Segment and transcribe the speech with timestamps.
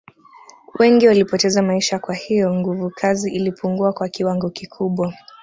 [0.79, 5.13] Wengi walipoteza maisha kwa hiyo nguvukazi ilipungua kwa kiwango kikubwa